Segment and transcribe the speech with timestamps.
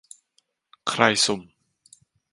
[0.89, 1.41] ใครสุ่ม